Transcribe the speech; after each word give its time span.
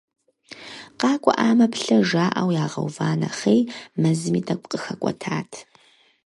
КъакӀуэӀамэ, 0.99 1.65
плъэ, 1.73 1.97
жаӀэу 2.09 2.49
ягъэува 2.63 3.09
нэхъей, 3.19 3.59
мэзми 4.01 4.41
тӀэкӀу 4.45 4.69
къыхэкӀуэтат. 4.71 5.51